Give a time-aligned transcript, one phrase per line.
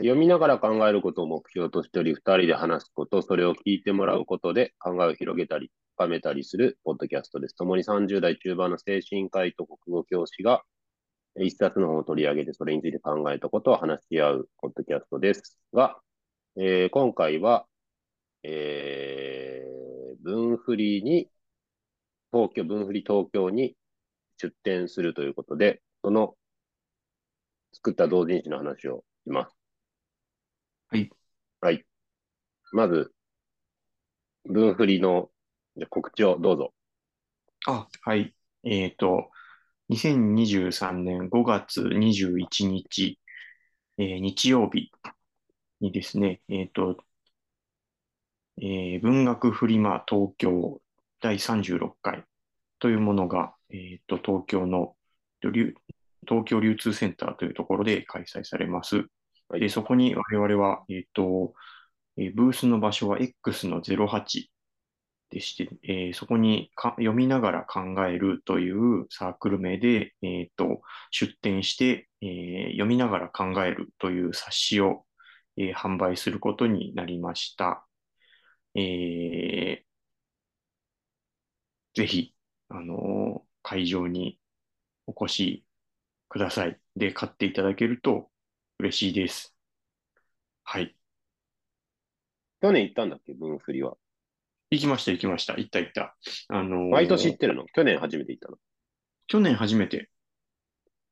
[0.00, 7.54] 読みながら考えることを目標としており、二人で話すこと、それを聞いてもらうことで考えを広げたり、深めたりするポッドキャストです。
[7.56, 10.62] 共に30代中盤の精神科医と国語教師が
[11.38, 15.98] 一冊の本を取り上げて、それについて考えたことを話し合うポッドキャストですが、
[16.56, 17.66] えー今回は、
[18.42, 21.28] えー、文振りに、
[22.32, 23.76] 東京、文振り東京に
[24.38, 26.36] 出展するということで、その
[27.74, 29.59] 作った同人誌の話をします。
[31.60, 31.84] はい。
[32.72, 33.12] まず、
[34.44, 35.30] 文振りの
[35.76, 36.74] じゃ告知をどうぞ。
[37.66, 38.34] あ、はい。
[38.64, 39.30] えっと、
[39.88, 43.18] 2023年5月21日、
[43.98, 44.92] えー日曜日
[45.80, 46.98] にですね、えっと、
[48.58, 50.80] えー文学フリマ東京
[51.20, 52.24] 第36回
[52.78, 54.96] というものが、えっと、東京の
[55.42, 55.74] 流
[56.28, 59.06] 東京流通センターというところで開催されます。
[59.50, 61.54] はいで、そこに我々は、えっと、
[62.16, 64.50] えーブースの場所は X の08
[65.30, 75.06] でして、えーそこにか読みながら考えるというサークル名で、えっと、出展して、え読みながら考えるという冊子を、
[75.58, 77.86] え販売することになりました。
[78.74, 79.84] え
[81.94, 82.34] ぜひ、
[82.68, 84.38] あの会場に
[85.06, 85.66] お越し
[86.28, 86.80] ください。
[86.96, 88.29] で、買っていただけると
[88.80, 89.54] 嬉しいです。
[90.64, 90.96] はい。
[92.62, 93.96] 去年行ったんだっけ、文振りは。
[94.70, 95.54] 行きました、行きました。
[95.56, 96.16] 行った行った。
[96.48, 97.66] あのー毎年行ってるの？
[97.74, 98.56] 去年初めて行ったの？
[99.26, 100.08] 去年初めて。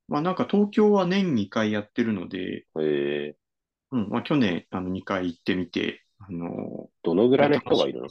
[0.08, 3.34] まあなんか東京は年2回やってるので、えー、
[3.90, 8.08] うん、まあ去年あの2回行ってみて、あのどのぐらいの人がいるの？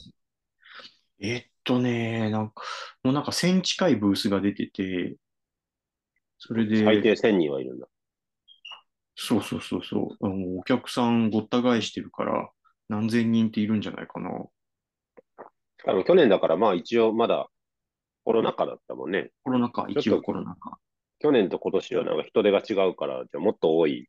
[1.20, 2.62] えっとね、なんか、
[3.02, 5.16] もうなんか1000近いブースが出てて、
[6.38, 7.88] それ最低で、1000人はいるんだ。
[9.20, 12.48] そうそうそうそう、あのお客さんごった返してるから、
[12.88, 14.30] 何千人っているんじゃないかな。
[15.78, 17.48] しかも去年だからまあ一応まだ
[18.24, 19.30] コロナ禍だったもんね。
[19.42, 20.78] コロナ禍、一応コロナ禍。
[21.18, 24.08] 去年と今年はなんか人手が違うから、じゃあもっと多い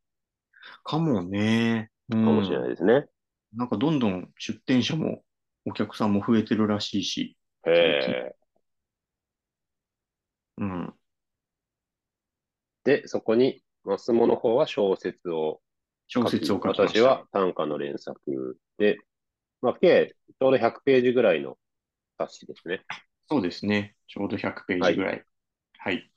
[0.83, 1.89] かもね。
[2.09, 2.69] うかもしれないん。
[2.69, 3.07] ですね。
[3.55, 5.23] なんかどんどん出店者も
[5.65, 8.35] お客さんも増えてるらしいし、へえ。
[10.57, 10.93] うん。
[12.83, 15.61] で、そこに、マスモの方は小説を
[16.07, 16.99] 小説を書きました。
[16.99, 18.97] 私は短歌の連作で、
[19.61, 21.57] まあ、計ちょうど100ページぐらいの
[22.17, 22.83] 冊子ですね。
[23.29, 23.95] そうですね。
[24.07, 25.23] ちょうど100ページぐらい。
[25.77, 26.11] はい。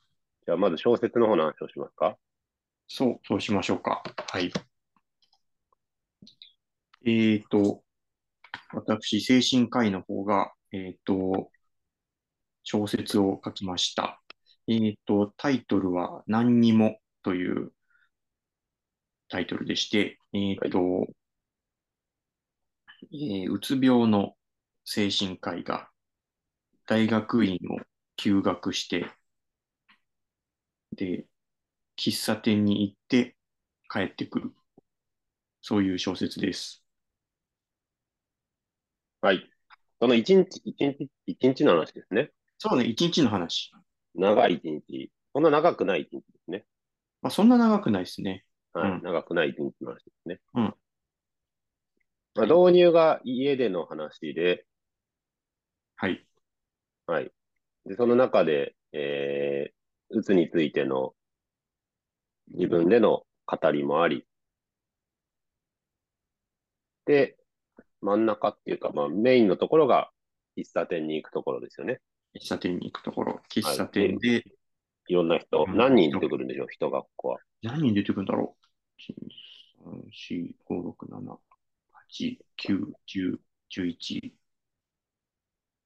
[0.47, 2.17] じゃあまず小説の方の話をしますか。
[2.89, 4.03] そう、そうしましょうか。
[4.31, 4.51] はい。
[7.05, 7.83] えーと、
[8.73, 11.51] 私、精神科医の方が、えーと、
[12.63, 14.23] 小説を書きました。
[14.69, 17.73] えーと、タイトルは何にもという
[19.29, 21.09] タイトルでして、えーと、
[23.13, 24.35] えーうつ病の
[24.85, 25.89] 精神科医が
[26.87, 27.81] 大学院を
[28.17, 29.11] 休学して、
[30.97, 31.27] で、
[31.97, 33.37] 喫茶店に行って
[33.91, 34.55] 帰ってくる。
[35.63, 36.85] そういう小説です。
[39.21, 39.49] はい。
[40.01, 42.33] その一日、一日、一日の話ですね。
[42.59, 43.71] そうね、一日の話。
[44.15, 45.13] 長い一日。
[45.33, 46.25] そんな長くない一日。
[47.23, 48.45] まあ、そんな長くないですね。
[48.73, 48.91] はい。
[48.91, 50.41] うん長くない一日の話ですね。
[50.55, 50.75] うん
[52.35, 54.65] まあ、導入が家での話で、
[55.97, 56.27] はい。
[57.07, 57.31] はい。
[57.85, 61.15] で、その中で、えー、うつについての
[62.55, 64.27] 自分での語りもあり、
[67.05, 67.37] で、
[68.01, 70.11] 真ん中っていうか、まあ、メインのところが
[70.57, 72.01] 喫茶店に行くところですよね。
[72.35, 73.41] 喫茶店に行くところ。
[73.51, 74.43] 喫茶店で、い
[75.13, 77.39] ろんな人、うん何人出てくるんでしょう、人がここは。
[77.63, 81.39] 何人出てくるんだろう ?1、2、3、4、5、6、7、
[82.11, 83.39] 8、9、10、
[83.71, 84.33] 11、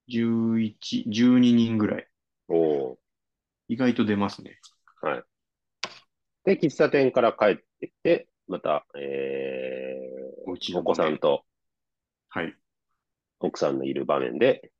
[0.08, 0.74] 11、
[1.08, 2.08] 12人ぐらい。
[2.48, 2.98] おお
[3.68, 4.60] 意外と出ますね。
[5.02, 5.08] ー。
[5.08, 5.24] はい。
[6.44, 11.44] で、喫茶店から帰ってきて、また、えー、おお子さんと
[12.28, 12.54] はい。
[13.40, 14.70] 奥さんのいる場面で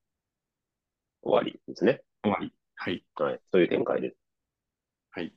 [1.22, 2.02] 終わりですね。
[2.22, 2.52] 終わり。
[2.74, 3.04] はい。
[3.14, 3.40] はい。
[3.50, 4.16] そういう展開です。
[5.10, 5.32] はい。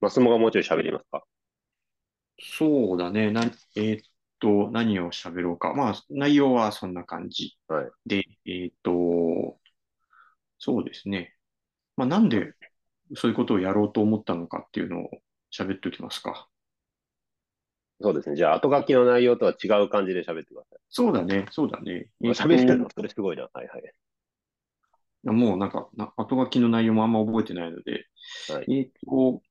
[0.00, 1.24] マスモがもうちょい喋りますか？
[2.40, 3.32] そうだね。
[3.32, 3.42] な、
[3.76, 4.02] えーっ
[4.38, 5.74] と、何を喋ろうか。
[5.74, 7.58] まあ、内容はそんな感じ。
[7.66, 7.90] はい。
[8.06, 9.58] で、えーっと、
[10.58, 11.34] そうですね。
[11.96, 12.52] まあ、なんで
[13.16, 15.10] そういうことをやろうと思ったのかっていうのを
[15.52, 16.48] 喋っておきますか。
[18.00, 18.36] そうですね。
[18.36, 20.78] じゃあ、後書きの内容とは違う感じで喋ってください。
[20.88, 21.46] そうだね。
[21.50, 22.08] そうだね。
[22.22, 23.48] えーっと喋れるのそれすごいな。
[23.52, 23.92] はいはい。
[25.24, 28.06] もうなんか、な後書きの内容もあんま覚えてないので、
[28.48, 29.42] はいえーっと、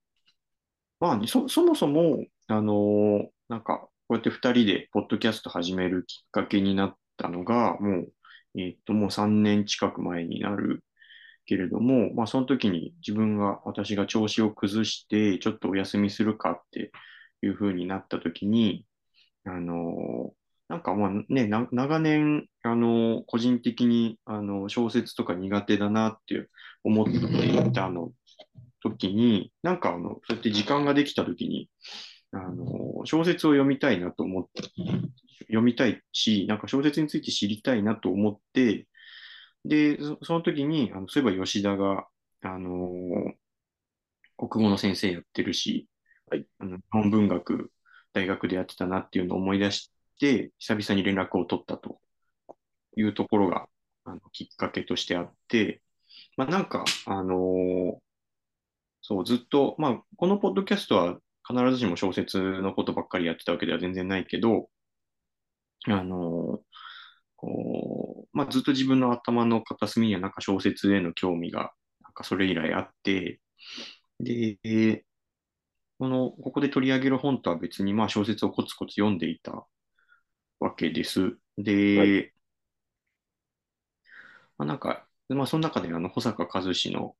[1.00, 8.12] まあ、そ、そもそも、あのーなんか、こうやって二人でポッドキャスト始めるきっかけになったのが、もう、
[8.60, 10.84] えっと、もう3年近く前になる
[11.46, 16.90] けれども、まあ、その時に自分が、私が調子を崩して、ちょっとお休みするかって
[17.42, 18.86] いう風になった時に、
[19.44, 26.48] あのーなんかまあね、長年、あのー個人的に、あの小説とか苦手だなって
[26.84, 28.12] 思っていたの
[28.82, 31.70] 時に、なんかあの、そうやって時間ができた時に、
[32.32, 34.62] あの、小説を読みたいなと思って、
[35.48, 38.86] 読みたいし、なんか小説について知りたいなと思って、
[39.64, 42.08] で、そその時に、あの、そういえば吉田が、
[42.42, 43.34] あの、
[44.36, 45.88] 国語の先生やってるし、
[46.30, 46.46] はい。
[46.58, 47.72] あの、日本文学
[48.12, 52.00] 大学でやってたなっていうのを思い出して、久々に連絡を取ったと
[52.96, 53.68] いうところが、
[54.04, 55.82] あの、きっかけとしてあって、
[56.36, 58.00] まあ、なんか、あの
[59.08, 61.18] そう、ずっと、まあ、このポッドキャストは
[61.48, 64.68] 必ずしも小説のことばっかりやってたわけでは全然ないけど、
[65.86, 66.60] あの、
[67.36, 71.72] こう、まあ、ずっと自分の頭の片隅にはなんか小説への興味が、
[72.02, 73.40] なんかそれ以来あって、
[74.20, 75.04] で、
[75.98, 79.66] この、ここで取り上げる本とは別に、まあ小説をコツコツ読んでいた
[80.60, 81.38] わけです。
[81.94, 82.18] はい。
[82.18, 82.32] で、
[84.58, 87.16] まあ、なんか、まあその中であの、保坂和志のよ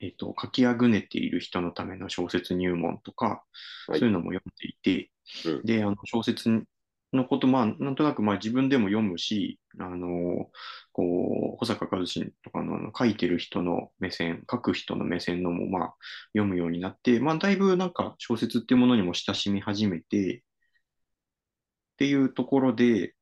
[0.00, 3.44] えっと、書きあぐねている人のための小説入門とか、
[3.86, 5.10] はいそういうのも読んでいて、
[5.44, 5.62] うん。
[5.62, 6.64] で、あの小説
[7.12, 10.50] のこと、まあ、なんとなくまあ自分でも読むし、あの、
[10.92, 15.94] こう、保坂和志とかの書いてる人の目線、書く人の目線のもまあ
[16.32, 23.14] 読むようになって、まあだいぶなんか小説っていうものにも親しみ始めて、っていうところで、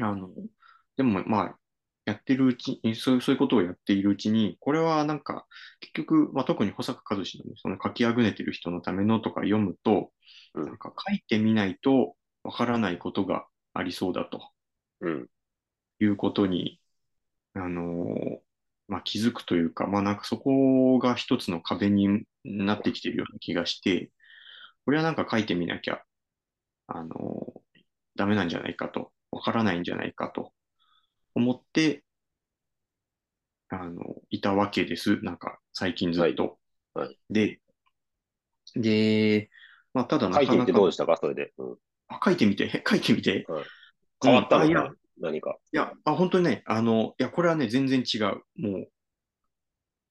[0.00, 0.30] あの、
[0.96, 1.58] でもまあ、
[2.04, 5.46] やってるうちに、そういう、そういうことをやっているうちに、これはなんか、
[5.80, 10.12] 結局、まあ、特に保坂和志のね、その書きあぐねてる人のためのとか読むと、
[10.54, 10.66] うん。
[10.66, 14.50] なんか書いてみないとわからないことがありそうだと。
[15.00, 15.28] うん。
[16.00, 16.80] いうことに、
[17.54, 18.40] あのー
[18.88, 24.12] まあ、気づくというか、まあなんかそこが一つの壁になってきているような気がして、
[24.84, 26.02] これはなんか書いてみなきゃ、
[26.88, 27.60] あのー
[28.16, 30.52] ダメなんじゃないかと、わからないんじゃないかと
[31.34, 32.04] 思って、
[33.68, 35.20] あの、いたわけです。
[35.22, 36.58] なんか、最近ずっと。
[36.94, 37.60] はいはいで、
[38.76, 39.50] で、
[39.92, 41.16] まあ、ただな書いてみかなか、てどうでしたか？
[41.20, 41.52] それで。
[41.58, 41.76] うん。
[42.08, 43.46] あ書いてみて、書いてみて。
[44.22, 44.64] 変わったの？
[44.64, 45.56] うん何か？
[45.72, 48.42] いや、あ、本当にね、あの、いや、これはね、全然違う。
[48.60, 48.88] もう、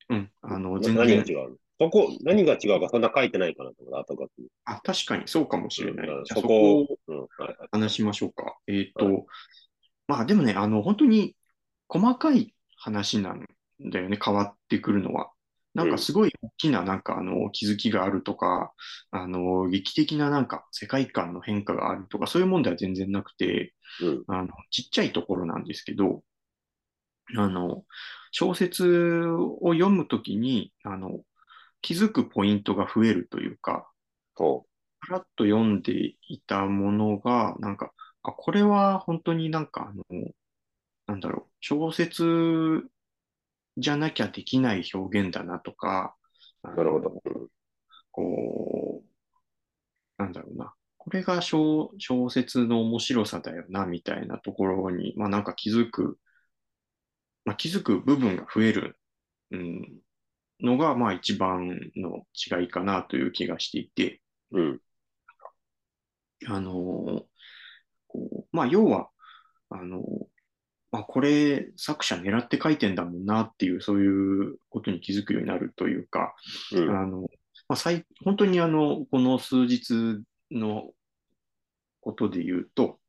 [0.09, 1.49] うん、あの、な全然、何が違う？
[1.51, 3.83] のそこ、何が違うかそんな書いてないかなと
[4.13, 4.27] 思っ
[4.65, 4.71] た。
[4.73, 6.07] あ、確かにそうかもしれない。
[6.07, 6.47] うんじゃあそそこ
[7.07, 7.27] こを。
[7.71, 8.57] 話しましょうか。
[8.67, 9.11] えっと、は
[10.13, 11.35] まあでもね、あの、本当に
[11.87, 13.47] 細かい話なん
[13.79, 15.31] だよね、変わってくるのは。
[15.73, 18.73] なんかすごい大きななんかあの気づきがあるとか、
[19.09, 23.73] あの劇的ななんか世界観の変化があるとか、そういうもんでは全然なくて、
[24.03, 24.23] うん。
[24.27, 26.21] あのちっちゃいところなんですけど、
[27.35, 27.85] あの
[28.29, 31.21] 小説を読むときにあの
[31.81, 33.89] 気づくポイントが増えるというか、
[34.37, 34.67] そ
[35.07, 37.91] パラッと読んでいたものが、なんか、
[38.23, 40.03] あ、これは本当になんかあの、
[41.07, 42.23] なんだろう、小説
[43.77, 46.15] じゃなきゃできない表現だなとか、
[46.63, 46.71] あう。
[46.71, 47.21] のなるほど。
[47.25, 47.47] うん
[48.15, 50.73] こう、なんだろうな。
[50.97, 56.19] これが小、小説の面白さだよな、みたいなところに、まあなんか気づく、
[57.45, 58.99] まあ気づく部分が増える、
[59.51, 59.99] うん、
[60.61, 64.81] のが、まあ一番の違いかなという気がしていて、うん。
[66.47, 67.25] あの
[68.13, 69.09] こうまあ要は、
[69.69, 70.03] あの
[70.91, 76.35] まあこれ作者狙って書いてんだもんなっていう、そういうことに気づくようになるというか、
[76.71, 76.89] うん。
[76.89, 77.21] あの、
[77.67, 80.91] まあ、最本当にあの、この数日の
[81.99, 82.99] ことで言うと、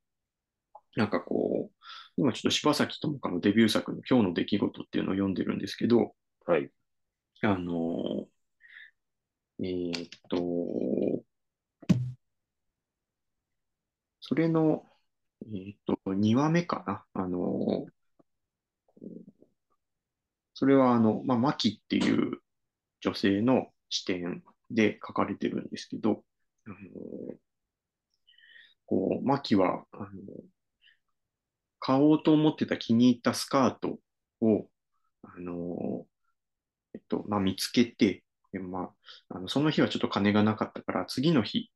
[0.96, 1.74] なんかこう、
[2.16, 6.14] 今ちょっと柴咲友香のデビュー作の今日の出来事っていうのを読んでるんですけど、
[6.46, 6.70] はい。
[7.42, 8.26] あの、
[9.60, 11.24] えーっと、
[14.20, 14.84] それの、
[15.52, 17.04] えっと、2話目かな？
[17.12, 17.86] あの、
[20.54, 22.40] それはあの、まあ、マキっていう
[23.00, 26.24] 女性の視点で書かれてるんですけど、
[26.66, 26.76] あの
[28.86, 30.08] こう、マキは、あの、
[31.80, 33.98] 買おうと思ってた気に入ったスカート
[34.40, 34.68] を、
[35.22, 36.06] あの、
[36.94, 38.92] えっと、まあ、見つけて、でま
[39.30, 41.70] あ、あのその日はちょっと金がなかったから、次の日、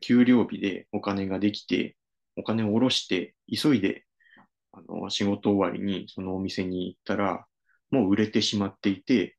[0.00, 1.96] 給料日でお金ができて、
[2.36, 4.06] お金を下ろして、急いで、
[4.72, 7.46] あの、仕事終わりにそのお店に行ったら、
[7.90, 9.38] もう売れてしまっていて、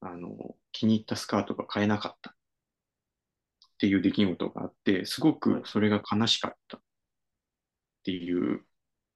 [0.00, 2.32] あの、気に入ったスカートが買えなかった。
[2.32, 2.34] っ
[3.78, 6.80] ていう出来事があって、すごくそれが悲しかったっ
[8.04, 8.64] ていう、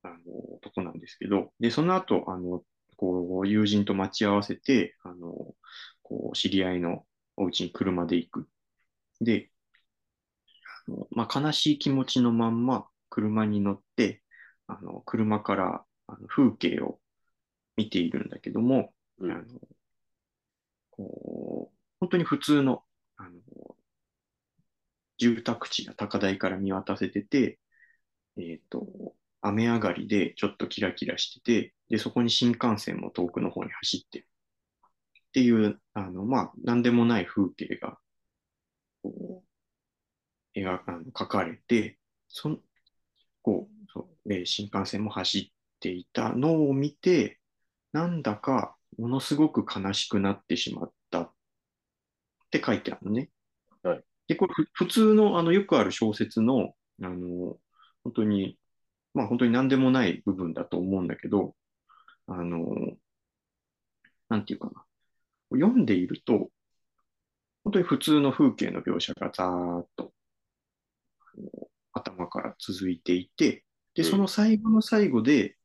[0.02, 0.16] あの、
[0.62, 2.62] とこなんですけど、で、その後、あの、
[2.96, 5.54] こう、友人と待ち合わせて、あの、
[6.02, 7.06] こう、知り合いの
[7.36, 8.48] お家に車で行く。
[9.22, 9.51] で、あ
[10.92, 14.22] のまあ、悲しい気持ちのまんま車に乗って、
[14.66, 17.00] あの、車からあの風景を
[17.76, 19.44] 見ているんだけども、うんあの、
[20.90, 22.84] こう、本当に普通の、
[23.16, 23.40] あの、
[25.18, 27.58] 住宅地が高台から見渡せてて、
[28.38, 34.28] えっと、雨上がりでちょっとキラキラしてて、で、そこに新幹線も遠くの方に走ってる。
[35.28, 37.98] っていう、あの、まあ、なんでもない風景が、
[40.54, 42.60] 描あの描かれて、そん、
[43.42, 47.40] こう、そう、で、新幹線も走っていたのを見て、
[47.92, 51.32] なんだか、ものすごく悲しくなってしまったっ
[52.50, 53.30] て書いてあるのね。
[53.82, 54.04] はい。
[54.28, 57.58] で、これ、ふ普通の、あの、よくある小説の、あの、
[58.04, 58.58] 本当に、
[59.14, 61.54] まあ、本当に何でもない部分だと思うんだけど、
[62.26, 62.96] あの、
[64.28, 64.84] なんていうかな。
[65.58, 66.50] 読んでいると、
[67.64, 70.12] 本当に普通の風景の描写がざーっと、
[71.92, 75.56] 頭から続いていて、で、うんその最後の最後で、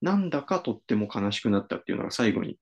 [0.00, 2.58] なんだかとっても悲しくなったっていうのが最後に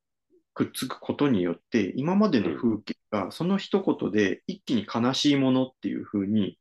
[0.54, 6.58] くっつくことによって、今までの風景がその一言で一気に悲しいものっていう風に、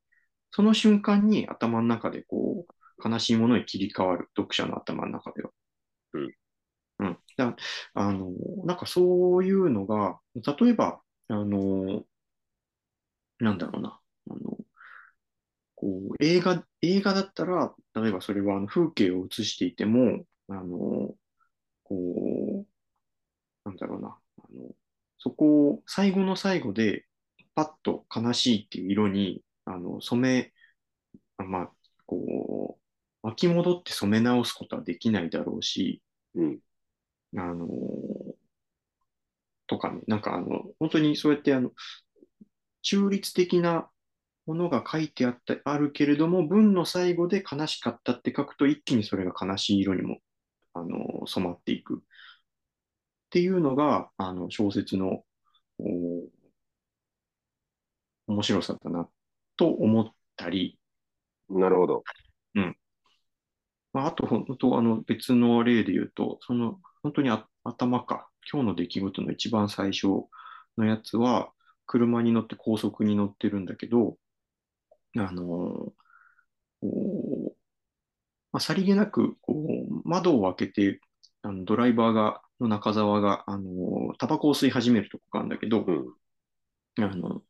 [0.51, 5.51] その瞬間に頭の中でこう、悲しいものに切り替わる、読者の頭の中では。
[6.13, 6.35] うん。
[6.99, 7.19] うん。
[7.37, 7.55] だ
[7.95, 8.31] あの、
[8.65, 12.05] なんかそういうのが、例えば、あの、
[13.39, 13.99] なんだろうな、
[14.29, 14.56] あの、
[15.77, 21.15] こう、映画、映画だったら、例えばそれはあの風景を映していても、あの、
[21.83, 22.67] こう、
[23.65, 24.75] なんだろうな、あの、
[25.17, 27.05] そこを最後の最後で、
[27.55, 30.53] パッと悲しいっていう色に、あの、染め、
[31.37, 31.71] あまあ、
[32.05, 32.79] こ
[33.23, 36.01] う、巻き戻って染め直すことはできないだろうし、
[36.35, 36.59] うん。
[37.37, 37.67] あの、
[39.67, 41.71] とかね、なんかあの、本当にそうやってあの、
[42.81, 43.89] 中立的な
[44.47, 50.19] ものが書いてあった、あるけれども、文の最後で悲しかったって書くと、一気にそれが悲しい色にも、
[50.73, 51.97] あの、染まっていく。
[51.97, 51.99] っ
[53.29, 55.23] ていうのが、あの、小説の、
[55.79, 56.27] お
[58.27, 59.09] 面白さだな、
[59.55, 60.79] と思ったり、
[61.49, 62.03] なるほど。
[63.93, 70.07] まあ、あと、本当、あの、別の例で言うと、その、本当にあ頭か、今日の出来事の一番最初
[70.77, 71.51] のやつは、
[71.85, 74.17] 車に乗って高速に乗ってるんだけど、
[75.15, 75.93] あの、
[76.81, 77.57] こう、
[78.51, 81.01] まあ、さりげなく、こう、窓を開けて、
[81.43, 85.91] あのドライバーが、の中沢が、あの、タバコを吸い始めるとこがあるんだけど、う
[87.01, 87.03] ん。
[87.03, 87.43] あの、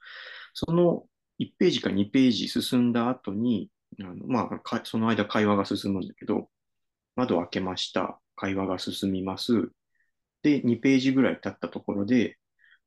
[0.53, 1.07] その
[1.39, 3.71] 1ページか2ページ進んだ後に、
[4.01, 6.49] あのまあ、かその間会話が進むんだけど、
[7.15, 8.21] 窓を開けました。
[8.35, 9.71] 会話が進みます。
[10.43, 12.37] で、2ページぐらい経ったところで、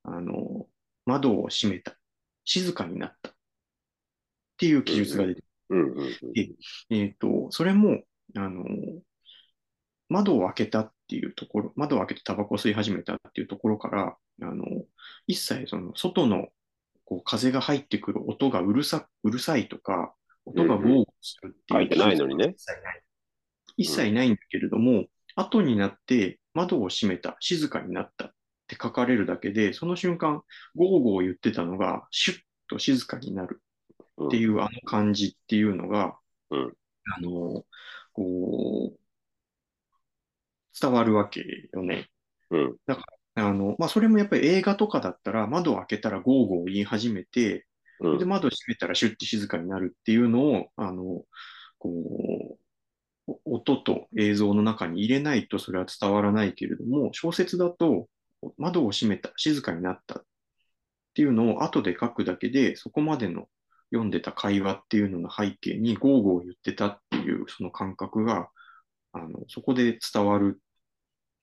[0.05, 0.69] あの、
[1.07, 1.99] 窓を閉めた。
[2.45, 3.35] 静かになった。
[4.61, 5.93] っていう記述が出てうん。
[5.93, 5.99] うん。
[5.99, 6.17] うん
[6.91, 8.03] えっと、それも、
[8.37, 8.65] あの、
[10.11, 14.67] 窓を開けたっていうところ、窓を開けてタバコを吸い始めたっていうところから、あの、
[15.27, 16.49] 一切その外の
[17.07, 20.15] こう風が入ってくる音がうるさ、うるさいとか、
[20.45, 23.03] 音がゴーゴーするっていう書いてないのにね一切ない。
[23.79, 28.31] 一切ないんだけれども、後になって窓を閉めた、静かになったっ
[28.67, 30.43] て書かれるだけで、その瞬間、
[30.75, 32.39] ゴーゴー言ってたのが、シュッ
[32.69, 33.70] と静かになるうん
[34.27, 36.17] っていうあの感じっていうのが、
[36.51, 36.73] うん
[37.17, 37.65] あの、
[38.13, 38.99] こう、
[40.81, 42.11] 伝わるわけよね。
[42.51, 42.77] うん。
[43.35, 47.67] あの、まあ、それもやっぱり映画とかだったら窓を開けたらゴーゴー言い始めて、
[48.01, 51.25] うんで、窓を閉めたらシュッて静かになるっていうのを、あの、
[51.79, 52.59] こ
[53.29, 58.09] う、お音と映像の中に入れないとそれは伝わらないけれども、小説だと
[58.57, 60.25] 窓を閉めた、静かになったっ
[61.15, 63.49] ていうのを後で書くだけで、そこまでの
[63.93, 68.51] 読んでた会話っていうのの背景にゴーゴー言ってたっていうその感覚が、
[69.13, 70.61] あの、そこで伝わる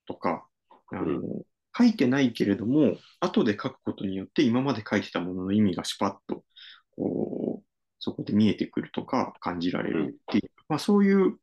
[0.08, 0.48] とか、
[0.92, 1.46] あの、う
[1.78, 6.44] 書いてないけれども、後で書くことによって今まで書いてたものの意味がスパッと、
[6.96, 7.66] こう、
[8.00, 11.38] そこで見えてくるとか感じられるっていう、まあそういう、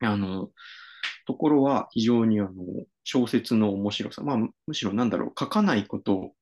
[0.00, 0.50] あの、
[1.26, 2.50] ところは非常にあの、
[3.04, 4.36] 小説の面白さ、まあ
[4.66, 6.32] むしろなんだろう、書かないこと、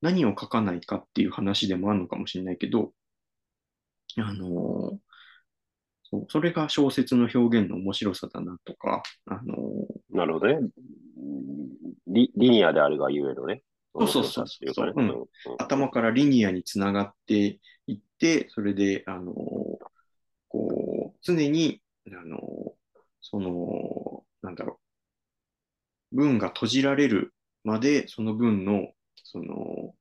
[0.00, 2.92] 何を書かないかっていう話でもあるのかもしれないけど、
[4.18, 4.98] あの、
[6.02, 10.58] そうそれが小説の表現の面白さだなとか、あの、なるほどね。
[12.06, 13.62] リリニアであるがゆえのね。
[13.94, 14.92] そうそうそうっていう。
[14.96, 15.24] うんうん
[15.58, 19.34] 頭からリニアにつながっていって、それで、あの、
[20.48, 22.38] こう、常に、あの、
[23.20, 24.80] その、なんだろ
[26.12, 29.94] う、文が閉じられるまで、その文の、その、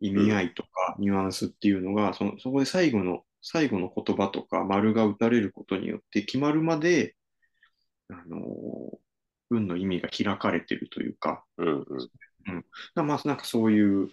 [0.00, 7.14] 意味合いとか、ニュアンスっていうのが、その、そこで最後の、最後の言葉とか、丸が打たれることによって決まるまで、
[8.08, 8.40] あの、
[9.50, 11.84] 文の意味が開かれてるというか、うん
[12.48, 12.64] うん。
[12.96, 14.10] だまあ、なんかそういう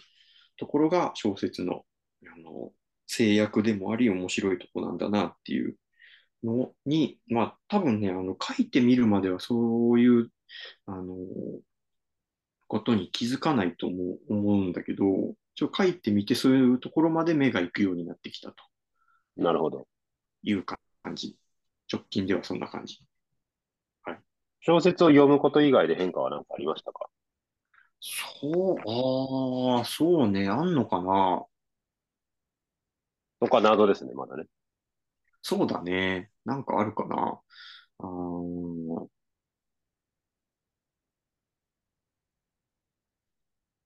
[0.57, 1.83] ところが小説の
[2.25, 2.71] あの
[3.07, 5.77] 制約でもあり面白いところなんだなっていう
[6.43, 10.29] のに、まあ多分ね、あの書いてみるまではそういう
[10.85, 11.15] あの
[12.67, 15.05] ことに気づかないと思う思うんだけど、
[15.55, 18.63] ちょ書いてみてそういうところまで目が行くようになってきたと
[19.37, 19.87] なるほど。
[20.43, 20.77] いう感
[21.15, 21.37] じ。
[21.91, 22.99] 直近ではそんな感じ。
[24.65, 27.07] 小説を読むこと以外で変化は何かありましたか？
[27.99, 31.45] そう、ああ、そうね、あんのかな？
[33.41, 34.45] そこは謎ですね、まだね。
[35.41, 36.31] そうだね。
[36.45, 37.41] なんかあるかな？
[37.99, 39.07] あー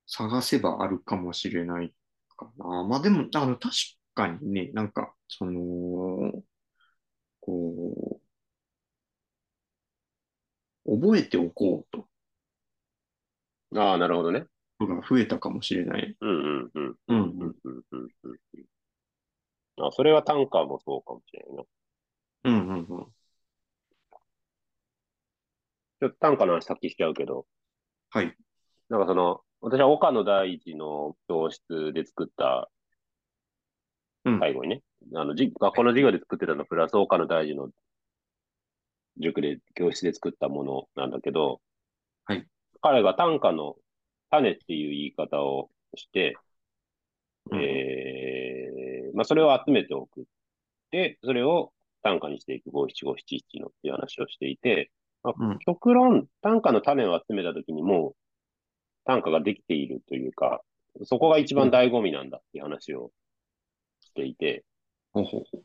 [0.05, 1.93] 探せばあるかもしれない
[2.37, 2.83] かな。
[2.83, 3.75] まあでも、あの、確
[4.17, 6.43] かにね、なんか、その、
[7.41, 8.19] こ
[10.87, 12.07] う、覚えておこうと、
[13.75, 14.45] ああ、なるほどね。
[14.79, 16.15] のが増えたかもしれない。
[16.21, 16.95] うんうんうん。
[17.07, 18.39] うんうんうんうんうん
[19.77, 19.85] うん。
[19.87, 21.63] あ、それは短歌もそうかもしれないな。
[22.45, 23.13] うんうんうん。
[25.99, 27.45] ちょっと短歌の話さっきしちゃうけど、
[28.11, 28.35] はい。
[28.89, 32.69] なんかその、私は岡野大二の教室で作った、
[34.27, 34.81] うん最後にね、
[35.15, 37.69] あの、じ学校の授業で作ってたのプラス岡野大二の
[39.19, 41.61] 塾で、教室で作ったものなんだけど、
[42.25, 42.45] はい。
[42.81, 43.75] 彼が短歌の
[44.29, 46.35] 種っていう言い方をして、
[47.51, 50.25] うんえー、まあ、それを集めておく。
[50.91, 51.71] で、それを
[52.03, 54.91] 短歌にしていく五七五七七のっていう話をしていて、
[55.23, 58.15] まあうん極論、短歌の種を集めたときにもう
[59.05, 60.61] 短歌ができているというか、
[61.03, 63.11] そこが一番醍醐味なんだっていう話を
[64.17, 64.65] していて、
[65.13, 65.63] ほうほうほう。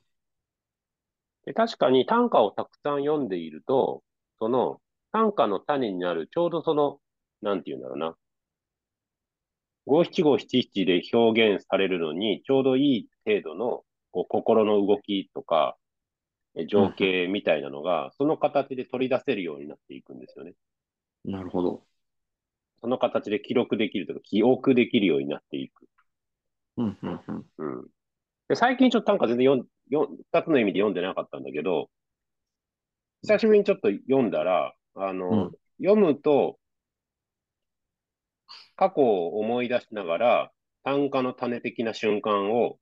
[1.47, 4.03] で確かに短歌をたくさん読んでいると、
[4.39, 4.81] その
[5.13, 6.99] 短歌の種になる、ちょうどその、
[7.41, 8.17] なんていうんだろうな、
[9.87, 15.77] 五七五七七で表現されるのに、ちょうどいい程度のこう心の動きとか、
[16.55, 20.53] え情景みたいなのが、その形で取り出せるようになっていくんですよね。
[21.25, 21.83] なるほど。
[22.83, 25.87] その形で記録できるとか、記憶できるようになっていく。
[26.77, 27.45] うんうんうん。
[27.59, 27.87] うん。
[28.53, 31.89] で最近ちょっと短歌全然読ん、読つの意味で読んでなかったんだけど、
[33.23, 35.53] 久しぶりにちょっと読んだら、あの、うん。
[35.81, 36.59] 読むと、
[38.77, 40.53] 過去を思い出しながら、
[40.85, 42.79] 短歌の種的な瞬間を、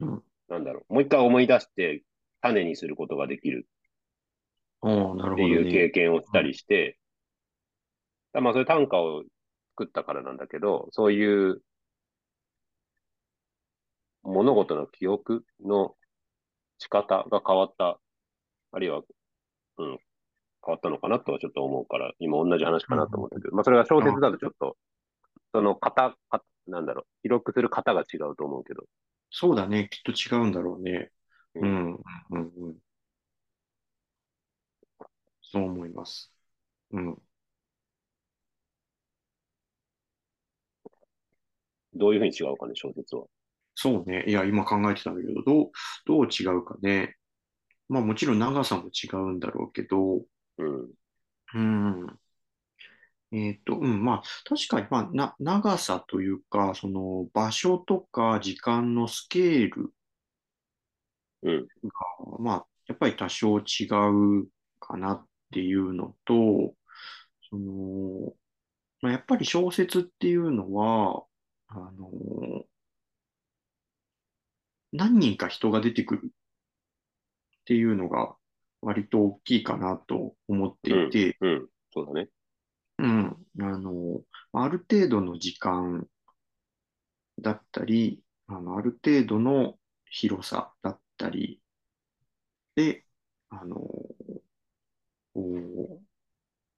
[0.00, 0.22] うん。
[0.48, 2.02] なんだろう、もう一回思い出して
[2.40, 3.68] 種にすることができる。
[4.82, 5.90] おーなるほどっていう経ね。
[5.90, 6.98] 験をしたりして、
[8.32, 9.22] だまあそれ短歌を
[9.76, 11.62] 作ったからなんだけど、そういう
[14.22, 15.96] 物事の記憶の
[16.78, 18.00] 仕方が変わった、
[18.72, 19.02] あるいは、
[19.78, 19.98] うん、
[20.64, 24.76] 変わったのかなとはちょっと思うから、今同じ話かなと思ったけど、まあそれが小説だとちょっと、
[25.52, 28.84] その型、かなんだろう、記録する型が違うと思うけど、
[29.30, 29.88] そうだね。
[29.90, 31.10] きっと違うんだろうね。
[31.54, 31.94] ううんん、
[32.30, 32.76] うん、うん。
[35.42, 36.32] そう思います。
[36.92, 37.22] うん。
[41.94, 43.24] どういうふうに違うかね、小説は。
[43.82, 44.24] そうね。
[44.28, 45.70] いや、今考えてたんだけど、どう、
[46.06, 47.16] どう違うかね。
[47.88, 50.24] まあもちろん長さも違うんだろうけど、
[50.58, 50.94] うん。
[51.54, 52.20] うん。
[53.32, 59.92] えっと、うん、まあ、確かに、まあ、な、長さというか、その、場所とか時間のスケール
[61.42, 61.66] うん。
[61.66, 63.84] が、まあ、やっぱり多少違
[64.42, 64.48] う
[64.80, 66.74] かなっていうのと、
[67.50, 68.34] その、
[69.02, 71.24] まあ、やっぱり小説っていうのは、
[71.68, 72.10] あの、
[74.92, 76.30] 何人か人が出てくるっ
[77.64, 78.34] ていうのが
[78.80, 81.68] 割と大きいかなと思っていて、うん。
[81.92, 82.28] そうだね。
[82.98, 84.20] うん、あの、
[84.52, 86.06] ある程度の時間
[87.40, 91.60] だったり、あの、ある程度の広さだったり、
[92.74, 93.04] で、
[93.50, 93.78] あの、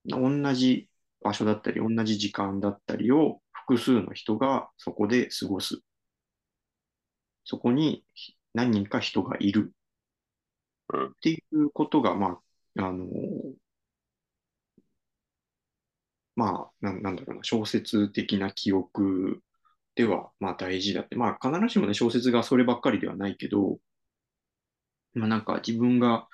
[0.04, 0.88] 同じ
[1.22, 5.82] 場所だったり、同じ時間だったりを複数の人がそこで過ごす。
[7.44, 8.04] そこに
[8.54, 9.74] 何人か人がいる
[11.14, 12.38] っていうことが、ま
[12.78, 13.06] あ、あの、
[16.36, 19.42] まあ、なん、なんだろうな、小説的な記憶
[19.96, 21.16] では、まあ大事だって。
[21.16, 23.78] まあ必ずしもね、小説がそればっかりではないけど、
[25.14, 26.28] まあなんか自分が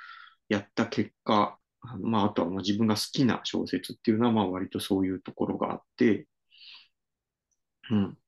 [0.48, 1.58] やった結果、
[2.00, 6.26] まああとはまあ自分が好きな小説っていうのは、まあ割とそういうところがあって、
[7.90, 8.18] うん。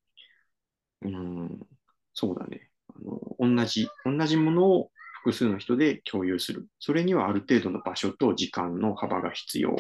[1.03, 1.67] うん、
[2.15, 2.70] そうだね。
[2.95, 4.91] あの、同じ、同じものを
[5.23, 6.67] 複数の人で共有する。
[6.79, 9.77] それにはある程度の場所と時間の幅が必要。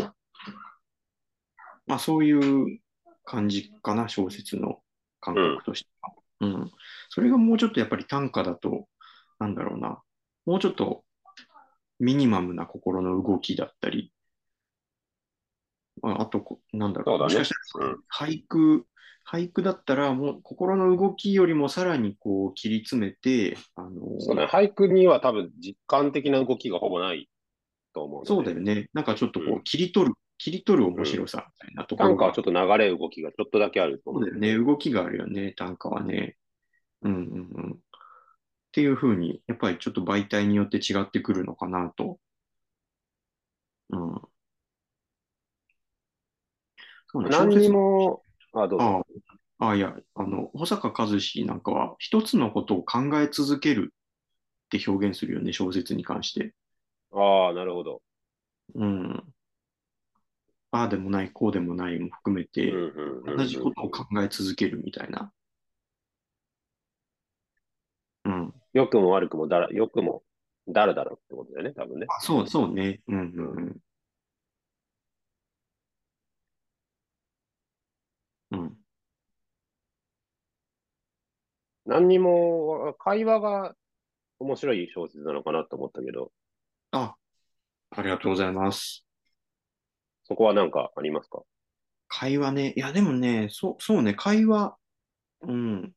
[1.86, 2.80] まあそういう
[3.24, 4.80] 感じかな、小説の
[5.20, 6.12] 感覚としては。
[6.40, 6.70] うん、
[7.10, 8.88] それがもうちょっとやっぱり短歌だと、
[9.38, 10.00] なんだろうな、
[10.46, 11.04] もうちょっと
[11.98, 14.12] ミニマムな心の動きだったり、
[16.02, 18.86] ああと、なんだろう、うね、もしかしたら俳句、
[19.30, 27.28] 俳句だったら、もう心の動きよりもさらにこう切り詰めて、あのー、そうね、俳句には多分実感的な動きがほぼない
[27.92, 28.88] と思うそうだよね。
[28.92, 34.22] なんかちょっとこう切り取る、うん、切り取る面白さみたいなところ、短歌はちょっと流れ動きがちょっとだけあると思う。
[34.24, 34.64] そうだよね。
[34.64, 36.36] 動きがあるよね、短歌はね。
[37.02, 37.72] うんうんうん。
[37.72, 37.76] っ
[38.72, 42.18] ていうふうに、やっぱりちょっと媒体によって違ってくるのかなと。
[43.90, 44.20] うん。
[47.14, 49.04] 何にも、あ、どうぞ。
[49.58, 56.54] ああ、いや、あの、保坂和志なんかは、一つのことを考え続けるって表現するよね、小説に関して。
[57.12, 58.02] ああ、なるほど。
[58.74, 59.34] うん。
[60.72, 62.72] ああでもない、こうでもないも含めて、
[63.26, 65.32] 同じことを考え続けるみたいな。
[68.24, 68.54] うん。
[68.72, 70.22] 良くも悪くもだら、良くも
[70.68, 72.06] だらだらってことだよね、多分ね。
[72.20, 73.00] そう、そうね。
[73.08, 73.76] うん、うん、うん。
[78.50, 78.76] うん。
[81.86, 83.74] 何にも、会話が
[84.38, 86.32] 面白い小説なのかなと思ったけど。
[86.92, 87.16] あ、
[87.90, 89.06] ありがとうございます。
[90.24, 91.42] そこは何かありますか？
[92.06, 92.72] 会話ね。
[92.76, 94.76] いや、でもね、そう、そうね、会話、
[95.42, 95.92] うん。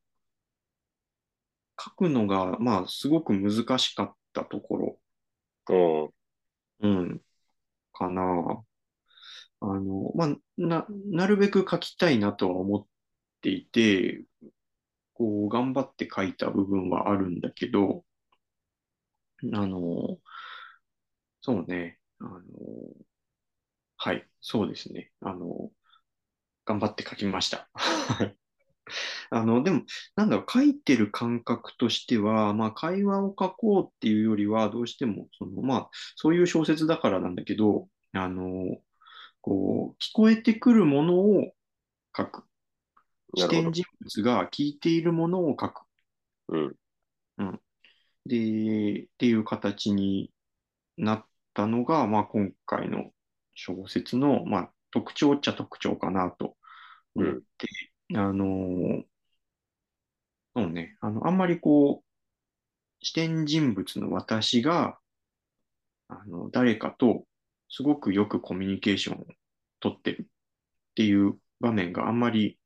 [1.80, 5.00] 書くのが、まあ、すごく難しかったとこ
[5.68, 6.14] ろ。
[6.80, 7.22] うん。
[7.94, 8.64] かな。
[9.64, 12.88] あの、まあ、な、なるべく書きたいなとは思っ
[13.42, 14.26] ていて、
[15.14, 18.06] こう、頑張って書いた部分はあるんだけど、
[19.54, 20.20] あの、
[21.42, 22.40] そうね、あの、
[23.98, 25.12] はい、そうですね。
[25.22, 25.72] あの、
[26.66, 27.70] 頑張って書きました。
[29.32, 29.84] あの、でも、
[30.16, 38.78] なんだろう、書いてる感覚としては、まあ、会話を書こうっていうよりは、どうしても、その、まあ、そういう小説だからなんだけど、あの、
[39.44, 41.54] こう、聞こえてくるものを
[42.16, 42.46] 書く。
[43.36, 45.82] 視点人物が聞いているものを書く。
[46.48, 46.76] うん。
[47.40, 47.62] うん。
[48.26, 50.32] で、っていう形に
[50.98, 53.12] なったのが、まあ、今回の
[53.54, 56.56] 小説の、まあ、特徴っちゃ特徴かなと
[57.14, 57.68] 思って、
[58.12, 59.04] うん、あの、
[60.56, 64.98] そうね、あの、あんまりこう、視点人物の私が、
[66.08, 67.26] あの、誰かと
[67.76, 69.26] すごくよくコミュニケーションを
[69.80, 70.26] 取ってるっ
[70.96, 72.60] ていう場面があんまり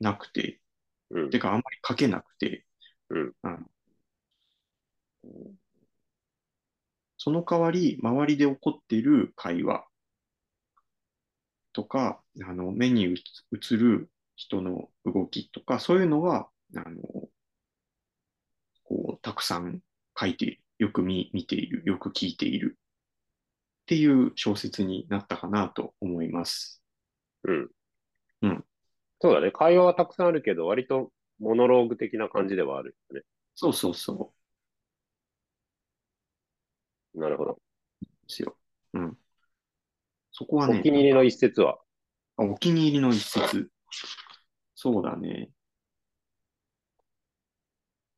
[0.00, 0.60] なくて、
[1.10, 2.66] うん、てかあんまり書けなくて、
[3.10, 3.32] うん、
[7.18, 9.86] その代わり、周りで起こっている会話
[11.72, 17.28] とか、あの目に映る人の動きとか、そういうのは、あの
[18.82, 19.82] こうたくさん
[20.18, 20.60] 書いている。
[20.78, 21.82] よく見見ている。
[21.84, 22.76] よく聞いている。
[23.88, 26.82] っていう小説になったかなと思います。
[27.44, 27.70] うん。
[28.42, 28.64] うん。
[29.18, 29.50] そうだね。
[29.50, 33.22] 会話はたくさんあるけど、割とモノローグ的な感じではあるよね。
[33.54, 34.34] そうそうそ
[37.14, 37.18] う。
[37.18, 37.62] なるほど。
[38.02, 38.58] ですよ。
[38.92, 39.16] うん。
[40.32, 40.80] そこはね。
[40.80, 41.78] お気に入りの一節は？
[42.36, 43.70] お気に入りの一節。
[44.74, 45.48] そうだね。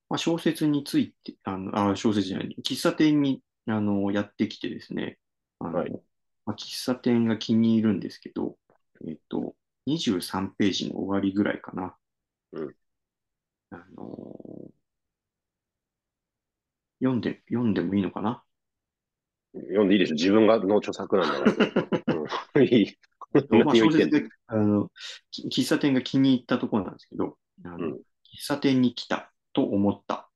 [0.09, 5.17] まあ、小説について、あの、あ、小説じゃない、喫茶店に、あの、やってきてですね、
[5.61, 5.91] あの、はい、
[6.47, 8.57] まあ、喫茶店が気に入るんですけど、
[9.07, 9.55] えっと、
[9.87, 11.97] 23ページの終わりぐらいかな。
[12.53, 12.75] うん。
[13.71, 14.73] あのー、
[17.01, 18.43] 読んで、読んでもいいのかな？
[19.55, 22.15] 読んでいいでしょ自分がの著作なんだから。
[22.57, 22.99] うん、 いい。
[23.33, 24.91] まあ、小説で、あの、
[25.33, 28.01] 喫茶店が気に入ったところなんですけど、あの、うん、喫
[28.45, 30.29] 茶店に来たと思った。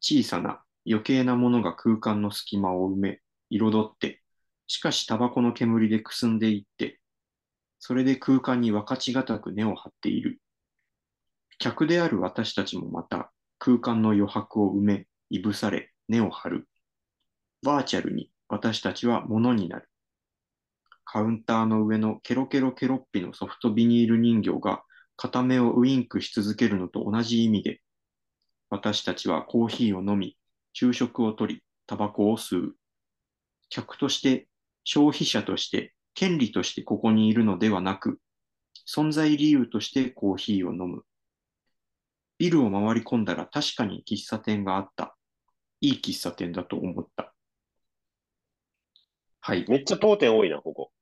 [0.00, 4.22] 小さな余計なものが空間の隙間を埋め、彩って、
[4.66, 7.00] しかしタバコの煙でくすんでいって、
[7.78, 10.40] それで空間に分かちがたく根を張っている。
[11.58, 16.68] 客である私たちもまた空間の余白を埋め、いぶされ、根を張る。
[17.62, 19.88] バーチャルに私たちは物になる。
[21.04, 24.82] カウンターの上のケロケロケロッピのソフトビニール人形が
[25.16, 27.80] 片目をウインクし続けるのと同じ意味で、
[28.68, 30.36] 私たちはコーヒーを飲み、
[30.72, 32.76] 昼食をとり、タバコを吸う。
[33.68, 34.48] 客として、
[34.88, 38.20] 消費者として、権利としてここにいるのではなく、
[38.88, 41.02] 存在理由としてコーヒーを飲む。
[42.38, 45.16] ビルを回り込んだら確かに喫茶店があった。
[45.80, 47.34] いい喫茶店だと思った。
[49.40, 49.64] はい。
[49.68, 50.92] めっちゃ当店多いな、ここ。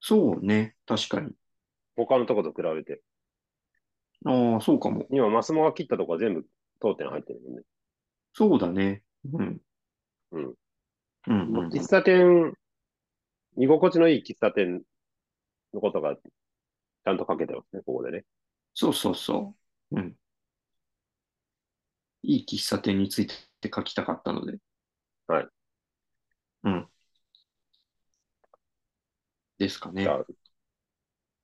[0.00, 0.74] そうね。
[0.86, 1.32] 確かに。
[1.96, 3.02] 他のとこと比べて。
[4.24, 5.06] ああ、そうかも。
[5.10, 6.46] 今、マスモが切ったとこは全部
[6.80, 7.62] 当店入ってるもんね。
[8.32, 9.02] そうだね。
[9.30, 9.42] うん。
[9.42, 9.65] うん。
[11.28, 11.68] うん、うん。
[11.68, 12.54] 喫茶店、
[13.56, 14.82] 居心地のいい喫茶店
[15.74, 18.24] のことがちゃんと書けてますね、ここでね。
[18.74, 19.54] そうそうそ
[19.92, 19.96] う。
[19.96, 20.16] うん。
[22.22, 23.34] いい喫茶店について
[23.74, 24.58] 書きたかったので。
[25.26, 25.48] はい。
[26.64, 26.88] うん。
[29.58, 30.06] ですかね。
[30.06, 30.36] はじゃあ、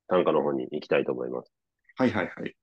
[0.09, 1.53] 短歌の方に行きたいと思います。
[1.99, 2.57] いはいはい。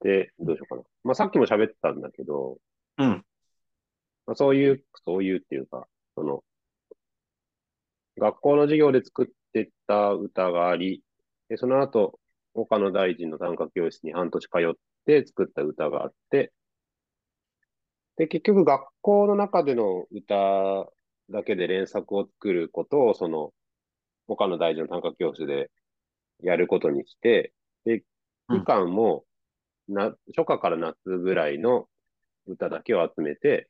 [0.00, 0.82] で、どうしようかな。
[1.04, 2.58] まあ、さっきも喋ってたんだけど、
[2.98, 3.24] うん。
[4.26, 6.44] まあ、そういう、そういうっていうか、その、
[8.18, 11.02] 学校の授業で作ってた歌があり、
[11.48, 12.18] で、その後、
[12.54, 14.74] 岡野大臣の短歌教室に半年通っ
[15.06, 16.52] て作った歌があって、
[18.16, 20.90] で、結局学校の中での歌
[21.30, 23.52] だけで連作を作ることを、その、
[24.28, 25.70] 岡野大臣の短歌教室で
[26.42, 27.52] やることにして、
[27.84, 28.04] で、
[28.48, 28.60] うん。
[28.60, 29.24] 期間も、
[29.88, 31.88] な、初夏から夏ぐらいの
[32.46, 33.68] 歌だけを集めて、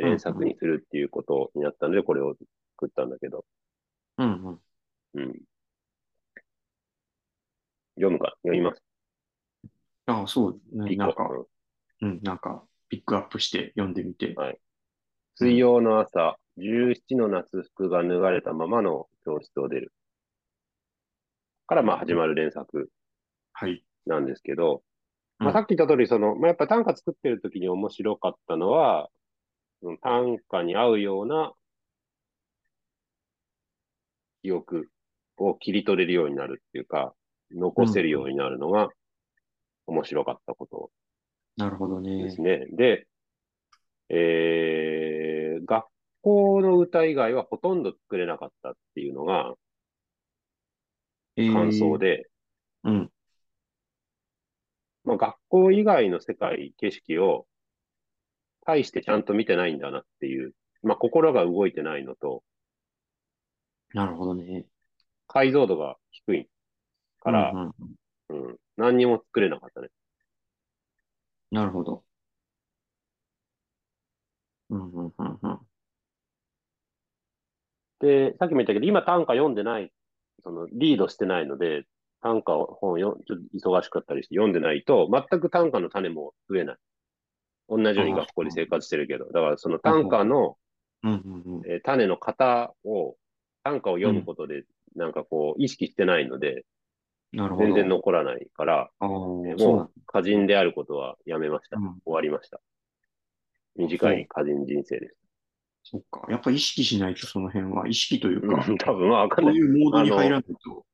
[0.00, 2.34] 連作にするっていうことになったので、これを
[2.78, 3.44] 作ったんだけど、
[4.18, 4.60] うんうん。
[5.14, 5.40] うん。
[7.96, 8.82] 読むか、読みます。
[10.06, 10.96] ああ、そうね。
[10.96, 11.28] なんか、
[12.00, 14.34] うんうん、なんか、ピックアップして読んでみて。
[14.34, 14.58] はい
[15.38, 19.92] 水曜の朝、17の夏服が脱がれたままの教室を出る。
[21.66, 22.88] から、まあ、始まる連作
[23.52, 23.84] はい。
[24.06, 24.82] なんですけど、
[25.38, 29.10] まあ、うんさっき言った通り、その、まあ、やっぱ短歌作ってる時に面白かったのは、
[30.02, 31.52] 短歌に合うような
[34.42, 34.88] 記憶
[35.36, 37.14] を切り取れるようになるっていうか、
[37.52, 38.88] 残せるようになるのが
[39.86, 40.90] 面白かったこと
[41.56, 42.40] なるほどでねす。
[42.40, 42.66] ね。
[42.72, 43.06] で、
[44.08, 45.86] えー、学
[46.22, 49.54] 校の歌以外はほとんど作れなかったっていうのが
[51.36, 52.28] えー感想で、
[52.84, 53.10] うん。
[55.04, 57.46] まあ、学校以外の世界、景色を、
[58.66, 60.52] 大してちゃんと見てないんだなっていう、
[60.82, 62.42] まあ、心が動いてないのと、
[63.94, 64.66] なるほどね。
[65.28, 66.48] 解像度が低い
[67.20, 67.72] から、うん
[68.28, 69.88] うんうん、何にも作れなかったね。
[71.50, 72.04] なるほど。
[74.70, 75.60] うんうんうんうん。
[78.00, 79.92] で、さっきも言ったけど、今短歌読んでない、
[80.42, 81.84] その、リードしてないので、
[82.20, 86.76] 短歌を本よ、ちょっと忙しかったりして読んでないと、全く短歌の種も増えない。
[87.68, 90.56] 同じように学校で生活してるけど、だからその短歌の、
[91.02, 91.62] うんうんうん。
[91.70, 93.16] えー種の型を、
[93.64, 96.64] 短歌を読むことで、なんかこう、意識してないので、
[97.32, 97.66] なるほど。
[97.66, 101.76] 全然残らないから、ああ、えーそうなんもう歌人であることはやめました。
[101.76, 102.60] うん終わりました。
[103.76, 105.16] 短い歌人人生です。
[105.82, 106.26] そっか。
[106.30, 109.60] やっぱ意識しないとその辺は、意識というか、うん多分まあわかんこない。
[109.60, 110.84] ういうモードに入らないと。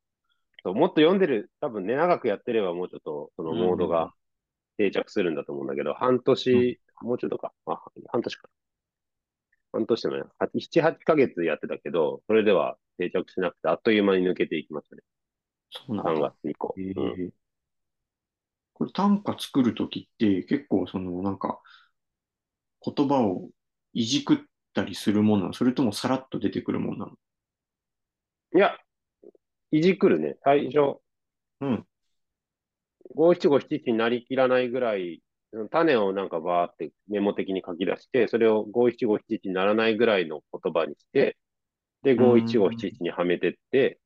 [0.65, 4.13] そうもっと読んでる、多分ね、長くやってればもうちょっとそのモードが
[4.79, 8.49] 定着するんだと思うんだけど、半年、もうちょっとか、あ、半年か。
[9.73, 15.03] 半年でもね、7、8ヶ月やってたけど、それでは定着しなくて、あっという間に抜けていきましたね。
[15.73, 16.35] 3そうなんだ。
[16.45, 16.79] 月以降。
[16.79, 17.33] えうんー
[18.75, 21.61] これ短歌作るときって結構そのなんか
[22.85, 23.49] 言葉を
[23.95, 24.39] いじくっ
[24.75, 25.53] たりするものなの？
[25.55, 27.17] それともさらっと出てくるものなの？
[28.55, 28.77] いや、
[29.73, 30.37] いじくるね。
[30.45, 31.01] 最初、
[31.61, 31.87] うん。
[33.15, 35.23] 五七五七七になりきらないぐらい、
[35.71, 41.37] 種をなんかバーってメモ的に書き出して、それを五七五七七にならないぐらいの言葉にして、
[42.03, 43.99] で、五七五七七にはめてって、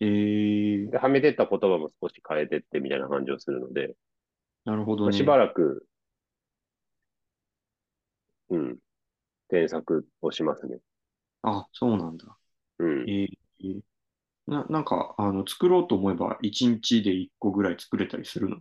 [0.00, 3.94] えー、で、はめてった言葉も少し変えてってみたいな感じをするので、
[4.64, 5.06] なるほどね。
[5.06, 5.86] まあしばらく、
[8.50, 8.78] うん、
[9.48, 10.78] 添削をしますね。
[11.42, 12.36] あ、そうなんだ。
[12.78, 13.10] うん。
[13.10, 13.80] えー、
[14.46, 18.58] な、なんか、あの、作ろうと思えば1日で1個ぐらい作れたりするの？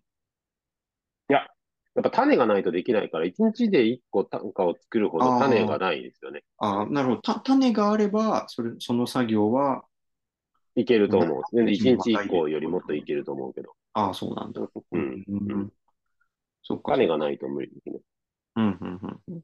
[1.96, 6.44] やっぱ種がないとできないから、一日で一個短歌を作るほど種がないですよね。
[6.58, 7.22] あ、なるほど。
[7.22, 9.84] た、種があれば、それ、その作業は、
[10.76, 11.44] いけると思う。
[11.54, 13.76] 全然一日うん一個よりもっといけると思うけど。
[13.94, 14.62] ああ、そうなんだ。
[14.62, 15.24] うん。
[15.28, 15.74] うんうん
[16.64, 16.94] そっか。
[16.94, 18.00] 種がないと無理ですね。
[18.56, 19.44] うん、うん、うん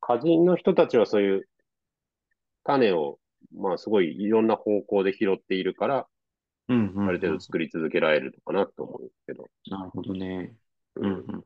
[0.00, 1.48] 歌人の人たちはそういう
[2.64, 3.18] 種を、
[3.54, 6.08] まあすごいいろんな方向で拾っているから、
[6.68, 7.08] うんうんうん。
[7.08, 9.48] ある程度作り続けられるのかなと思うんですけど。
[9.70, 10.54] なるほどね。
[10.96, 11.40] ううんうんうん。
[11.40, 11.44] い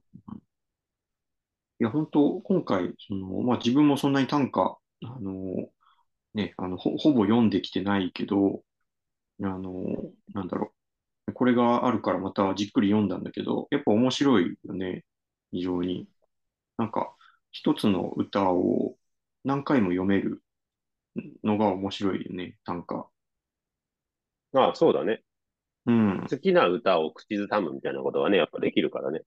[1.78, 5.68] や、本当今回、その、まあ自分もそんなに短歌、あの、
[6.34, 8.64] ね、あの、ほ、ほぼ読んできてないけど、
[9.42, 9.84] あの、
[10.34, 10.74] なんだろ
[11.28, 11.32] う。
[11.34, 15.04] これがあるからまたじっくり読んだんだけど、やっぱ面白いよね。
[15.52, 16.08] 非常に。
[16.78, 17.14] なんか、
[17.52, 18.96] 一つの歌を
[19.44, 20.41] 何回も読める
[21.44, 23.08] のが面白いよね、短歌。
[24.52, 25.22] まあそうだね。
[25.86, 26.26] うん。
[26.28, 29.22] 好きな歌を口ずさむみたいなことはね、やっぱできるからね。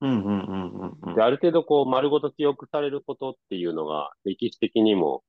[0.00, 1.22] うんうんうんうんうんで、。
[1.22, 5.24] ある程度こう丸ごと記憶されることっていうのが歴史的にも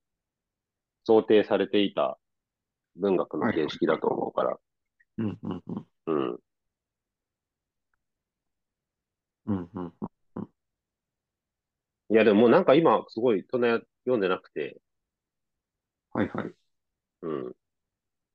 [1.06, 2.18] 想定されていた
[2.98, 4.58] 文学の形式だと思うから。
[5.20, 6.40] うんうんうんうん。
[9.46, 9.94] うんうん
[12.10, 14.80] いやでももうなんか今すごいそんな読んでなくて、
[16.18, 16.52] はいはい。
[17.22, 17.56] うん。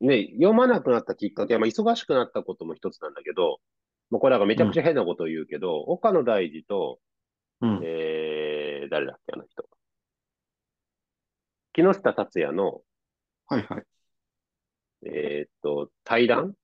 [0.01, 3.59] ね、読まなくなったきっかけは、まあ忙しくなったことも一つなんだけど、
[4.11, 7.01] もうこれなんかめちゃくちゃ変なことを言うけど、岡野大二と、
[7.61, 7.81] うん。
[7.83, 9.69] えー、誰だっけ、あの人。
[11.73, 12.83] 木下達也の、
[13.49, 13.85] はいはい。
[15.07, 16.55] えーっと、対談？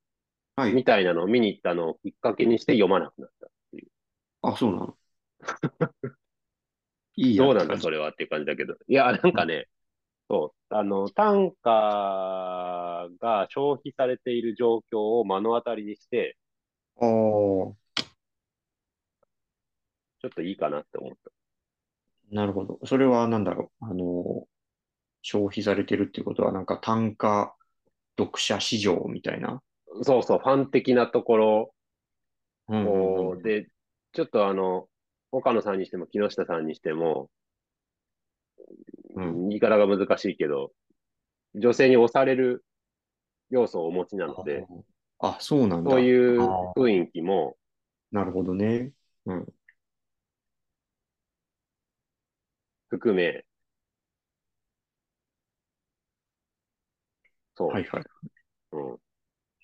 [0.54, 0.72] はい。
[0.72, 3.88] みたいなのを見に行ったのをきっかけにして読まなくなったっていう。
[4.42, 4.96] あ、そうなの。
[7.16, 8.74] いいやどうなんだ、それはっていう感じだけど。
[8.86, 9.68] いや、なんかね、
[10.28, 16.36] そう、あの、単価が消費されている状況を目の当たりにして、
[17.00, 21.30] ああ、ちょっといいかなって思った。
[22.30, 22.78] なるほど。
[22.84, 23.84] それはなんだろう。
[23.86, 24.46] あの、
[25.22, 27.54] 消費されてるっていうことは、なんか単価
[28.18, 29.62] 読者市場みたいな？
[30.02, 31.74] そうそう、ファン的なところ
[32.68, 33.68] うんうんうんで、
[34.12, 34.88] ちょっとあの、
[35.32, 37.30] 岡野さんにしても木下さんにしても、
[39.18, 40.72] うん言い方が難しいけど、
[41.54, 42.64] 女性に押される
[43.50, 44.66] 要素をお持ちなので、
[45.20, 45.90] あ、そうなんだ。
[45.90, 46.40] そういう
[46.76, 47.56] 雰囲気も
[48.10, 48.92] なるほどね。
[49.26, 49.46] うん。
[52.88, 53.44] 含め、
[57.56, 58.04] そう、はいはい。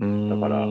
[0.00, 0.28] うん。
[0.28, 0.66] だから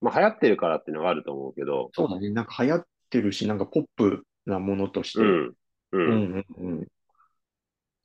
[0.00, 2.30] まあ流行ってるからっていうのがあると思うけど、そうだね。
[2.30, 5.20] なんか流行ってるし、なんかポップなものとして。
[5.20, 5.56] うん、う。
[5.92, 6.86] うんんうんうん。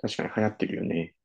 [0.01, 1.15] 確かに流行ってるよね。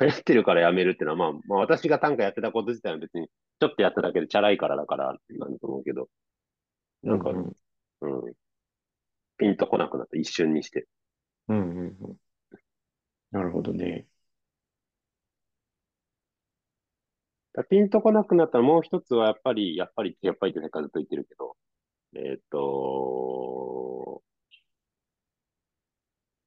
[0.00, 3.28] 流行ってるからやめるっていうのは、まあ、まあ私が短歌やってたこと自体は別に、
[3.60, 6.08] ちょっとやっただけでチャラいからだからなんだと思うけど、
[7.02, 7.38] なんか、うん
[8.02, 8.34] うんうん。
[9.38, 10.88] ピンとこなくなった、一瞬にして。
[11.48, 12.16] うんうんうん。
[13.30, 14.06] なるほどね。
[17.52, 21.56] だピンとこなくなったらもう一つはやっぱり、やっぱり、やっぱりってさっきからずっと言ってるけど、
[22.16, 24.22] えーっと、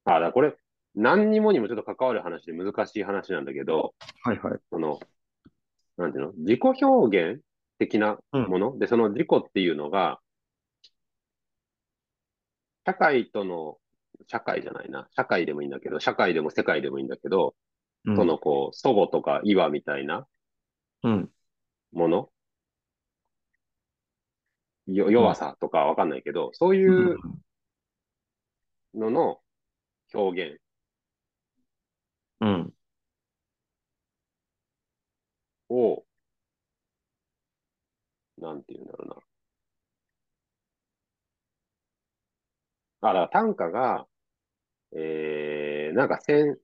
[0.06, 0.56] あ、だこれ、
[0.96, 4.60] 何にもにもちょっと関わる話で難しい話なんだけど、はいはい。
[4.72, 5.00] その、
[5.98, 6.32] なんていうの？
[6.34, 7.42] 自己表現
[7.80, 10.20] 的なもの、で、その自己っていうのが、
[12.86, 13.78] 社会との、
[14.28, 17.56] 社会じゃないな、社会でもいいんだけど、社会でも世界でもいいんだけど、
[18.06, 18.16] うん。
[18.16, 20.26] そのこう、祖母とか岩みたいな
[21.04, 21.30] うん。
[21.92, 22.30] もの、
[24.88, 27.18] よ弱さとかわかんないけど、そういう
[28.96, 29.40] のの
[30.14, 30.62] 表現
[32.40, 32.74] うん。
[35.70, 36.04] を、
[38.40, 39.16] なんていうんだろうな。
[43.02, 44.08] あ、だから短歌が、
[44.94, 46.60] えー、なんか繊、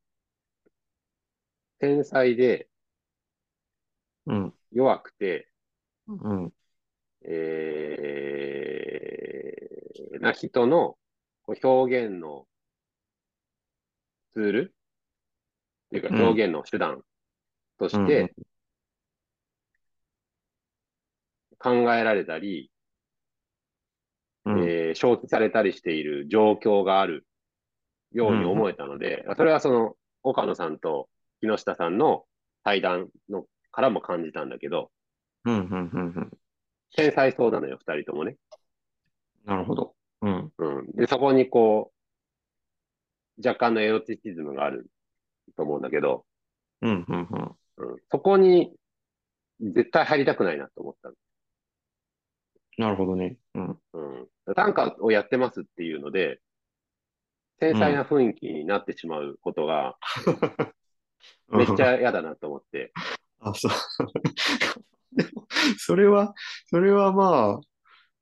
[1.80, 2.68] 繊細で
[4.26, 4.54] うん。
[4.72, 5.50] 弱くて、
[6.08, 6.54] うん。
[7.26, 10.98] えー、な人の
[11.44, 12.48] こう表現の
[14.34, 14.76] ツール
[15.98, 17.02] っていうかうん表現の手段
[17.78, 18.34] として
[21.60, 22.72] 考えられたり、
[24.46, 24.64] うん。
[24.64, 27.26] えー消費されたりしている状況がある
[28.12, 31.10] ように思えたので、それはその岡野さんと
[31.42, 32.26] 木下さんの
[32.64, 34.92] 対談のからも感じたんだけど、
[35.46, 35.56] うん。
[35.56, 35.62] うん。
[35.94, 36.32] うん。
[36.96, 38.36] そうなのよ、二人ともね。
[39.46, 39.96] なるほど。
[40.22, 40.52] うん。
[40.58, 40.92] うん。
[40.96, 41.92] で、そこにこ
[43.38, 44.88] う、若干のエロティシズムがある
[45.56, 46.26] と思うんだけど、
[46.82, 47.06] うん。
[47.08, 47.28] うん。
[47.78, 47.92] うん。
[47.92, 48.76] うん、そこに
[49.60, 51.16] 絶対入りたくないなと思ったの。
[52.78, 53.38] なるほどね。
[53.56, 53.80] うん。
[53.94, 54.28] うん。
[54.56, 56.40] 短歌をやってますっていうので、
[57.60, 59.96] 繊細な雰囲気になってしまうことが
[61.52, 62.92] めっちゃ嫌だなと思って。
[63.40, 63.72] あ、そう。
[65.16, 65.48] でも、
[65.78, 66.34] それは、
[66.68, 67.62] それはまあ、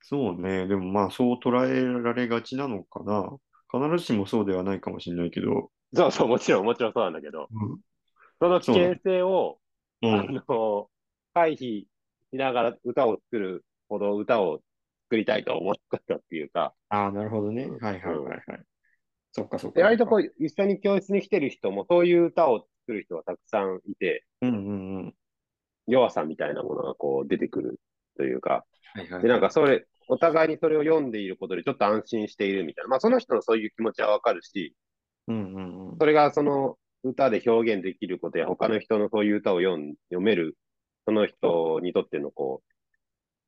[0.01, 0.67] そうね。
[0.67, 3.29] でもまあ、そう捉えられがちなのかな。
[3.73, 7.79] 必ずしもそうではないかもしれないけど、そうそう、もちろん、もちろんそうなんだけど、うん。
[8.39, 9.59] その危険性を、
[10.01, 10.43] あうん。
[10.47, 10.89] の、
[11.33, 11.87] 回避し
[12.31, 14.61] ながら歌を作るほど歌を
[15.05, 15.75] 作りたいと思っ
[16.07, 17.63] たっていうか、ああ、なるほどね。
[17.63, 18.43] うんはいはいはいはい。
[19.31, 20.19] そっかそっかで割とこう。
[20.21, 25.15] う、一緒に教室に来てる人も、そういう歌を作る人がたくさんいて、うんうんうん。
[25.87, 27.79] 弱さみたいなものがこう出てくる
[28.17, 29.21] というか、はいはい。
[29.23, 32.89] で、なんかそれ、お互いにそれを読んでいることでちょっと安心しているみたいな。
[32.89, 34.75] まあその人のそういう気持ちはわかるし、
[35.27, 35.97] うんうんうん。
[35.99, 40.57] それがその歌で表現できることや他の人のそういう歌を読ん読める、
[41.05, 42.61] その人にとってのこ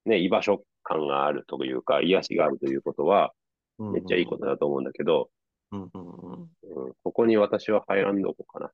[0.06, 3.34] う、ね、居場所感があるというか、癒しがあるということは、
[3.80, 5.30] めっちゃいいことだと思うんだけど、
[5.72, 6.42] うんうんうん。
[6.42, 8.72] うん、ここに私は入らんどこかな。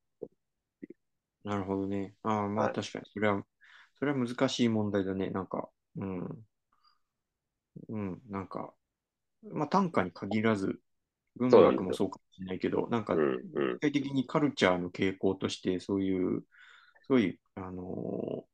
[1.43, 2.15] なるほどね。
[2.23, 3.05] ああ、まはいあ確かに。
[3.13, 3.43] それは、
[3.99, 5.29] それは難しい問題だね。
[5.29, 6.45] なんか、うん。
[7.87, 8.73] うん、なんか、
[9.43, 10.79] まあ短歌に限らず、
[11.39, 16.43] 文学もそうかもしれないけど、なんか、具、体的にカルチャーの傾向として、そういう、
[17.07, 18.49] そういう、あのー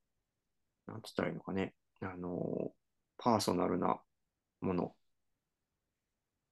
[0.88, 2.70] なんつったらいいのかね、あのー
[3.18, 4.00] パーソナルな
[4.62, 4.94] ものっ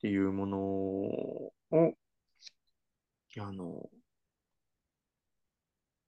[0.02, 1.54] ていうものを、
[3.40, 3.90] あの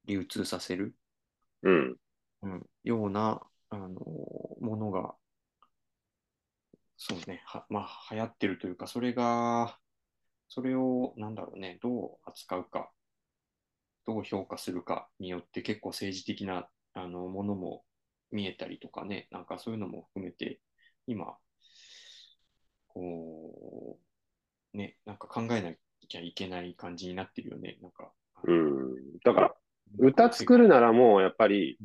[0.06, 0.96] 流通させる、
[1.64, 1.96] うん、
[2.44, 3.90] うん、ような、あの
[4.62, 5.16] ものが、
[6.98, 9.78] そうね、は、まあ、流行ってるというか、それが、
[10.48, 12.92] それを、なんだろうね、どう扱うか、
[14.06, 17.84] どう評価するかによって結構政治的なあのものも
[18.32, 20.60] 見えたりとかね、なんかそういうのも含めて、
[21.08, 21.38] 今、
[22.88, 23.98] こ
[24.74, 25.74] う、ね、なんか考えな
[26.08, 28.12] きゃいけない感じになってるよね、なんか。
[28.44, 29.18] うん。
[29.24, 29.56] だから、
[29.98, 31.80] 歌作るならもうやっぱり、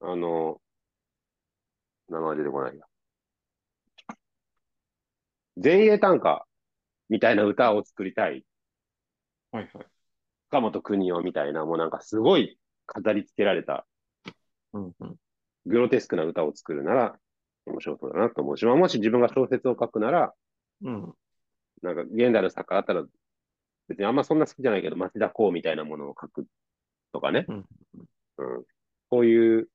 [0.00, 0.60] あの、
[2.08, 2.84] 名前出てこないや。
[5.62, 6.47] 前衛短歌
[7.08, 8.44] みたいな歌を作りたい。
[9.50, 9.86] はいはい。
[10.50, 13.86] 岡本邦夫みたいな、もうなんかすごい飾り付けられた
[14.72, 15.16] うんうん。
[15.66, 17.18] グロテスクな歌を作るなら
[17.66, 20.32] 面白そうだなと思うし、まあもし自分が小説を書くなら、
[20.82, 21.14] うん。
[21.82, 23.04] なんか現代の作家だったら、
[23.88, 26.46] 別にあんまそんな好きじゃないけど、町田公みたいなものを書く
[27.12, 27.46] とかね。
[27.48, 27.66] うん
[28.38, 28.64] うん。
[29.10, 29.68] こういう、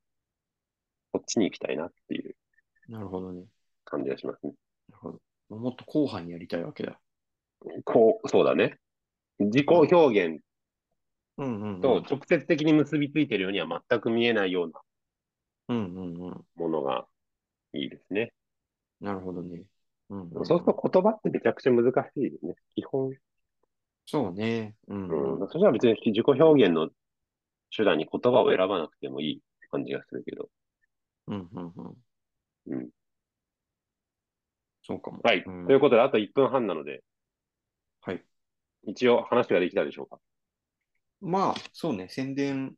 [1.11, 2.35] こっちに行きたいなっていう
[2.89, 3.43] なるほどね。
[3.85, 4.53] 感じがしますね。
[4.89, 5.11] なるほ
[5.49, 5.55] ど。
[5.55, 6.99] もっと後半にやりたいわけだ。
[7.83, 8.77] こう、そうだね。
[9.39, 10.41] 自己表現。
[11.35, 14.79] と直接的に結びついているようには全く見えないような
[15.69, 16.45] うんうんうん。
[16.55, 17.07] ものが
[17.73, 18.31] いいですね。
[19.01, 19.63] なるほどね。
[20.09, 22.55] うんうんうんそうすると言葉ってめちゃくちゃ難しいですね。
[22.75, 23.13] 基本。
[24.05, 24.75] そうね。
[24.87, 25.41] うんうん。
[25.41, 25.47] うん。
[25.47, 26.89] そしたら別に自己表現の
[27.75, 29.41] 手段に言葉を選ばなくてもいい
[29.71, 30.49] 感じがするけど。
[31.27, 32.73] うんうんうん。
[32.73, 32.89] うん。
[34.83, 35.19] そうかも。
[35.23, 35.43] はい。
[35.45, 37.03] うんということで、あと1分半なので、はい。
[38.85, 40.19] 一応話ができたでしょうか？
[41.21, 42.07] まあ、そうね。
[42.09, 42.75] 宣伝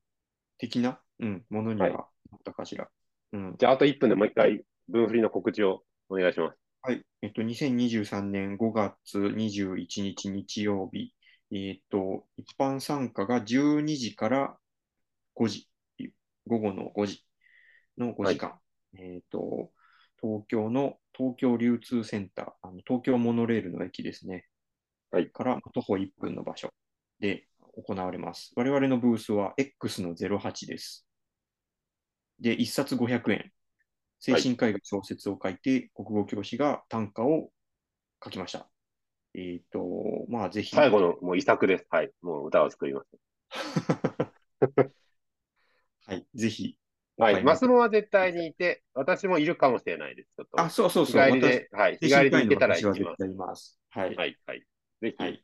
[0.58, 1.98] 的な、うん、ものにははい
[2.32, 2.88] なったかしら。
[3.34, 3.56] うん。
[3.58, 6.58] じゃあ、あと1分でもう一回、分振りの告知をお願いします。
[6.84, 7.04] はい。
[7.24, 11.14] えっと、2023年5月21日日曜日、
[11.52, 14.58] えっと、一般参加が12時から
[15.36, 15.68] 5時、
[16.46, 17.26] 午後の5時
[17.98, 18.60] の5時間。
[18.98, 19.72] えっと、
[20.22, 24.46] 東京の東京流通センター、あの東京モノレールの駅ですね。
[25.16, 26.74] はいから徒歩1分の場所
[27.22, 27.48] で
[27.78, 28.52] 行われます。
[28.58, 31.08] 我々のブースは X の08です。
[32.42, 33.50] で、1冊500円。
[34.20, 37.50] 精神科医が小説を書いて、国語教師が短歌を
[38.22, 38.68] 書きました。
[39.34, 40.76] えっ、と、まあ、ぜひ。
[40.76, 41.86] 最後のもう遺作です。
[41.90, 42.12] はい。
[42.22, 43.08] もう歌を作ります。
[46.08, 46.76] はい、ぜひ。
[47.18, 47.36] はい。
[47.36, 50.30] はいマスモは絶対にいて、私もいるかもしれないです。
[50.36, 50.60] ちょっと。
[50.60, 51.24] あ、そうそうそう。
[51.24, 51.98] 日帰りで、はい。
[52.02, 53.00] 日私帰りで行けたら行き
[53.36, 53.80] ます。
[53.90, 54.16] はい。
[54.16, 54.38] はい。
[54.46, 54.66] はい。
[55.02, 55.12] はい。
[55.12, 55.42] ぜはい。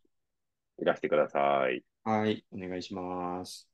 [0.78, 1.84] ひ、いらしてください。
[2.04, 2.46] はい。
[2.52, 3.68] お願いします。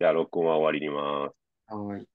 [0.00, 1.48] じゃあ、録音は終わりにます。
[1.66, 2.08] はい。